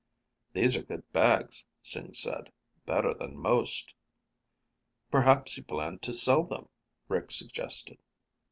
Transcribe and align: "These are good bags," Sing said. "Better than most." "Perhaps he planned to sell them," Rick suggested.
"These 0.53 0.75
are 0.75 0.81
good 0.81 1.03
bags," 1.13 1.63
Sing 1.79 2.11
said. 2.11 2.51
"Better 2.87 3.13
than 3.13 3.37
most." 3.37 3.93
"Perhaps 5.11 5.53
he 5.53 5.61
planned 5.61 6.01
to 6.01 6.11
sell 6.11 6.43
them," 6.43 6.69
Rick 7.07 7.29
suggested. 7.31 7.99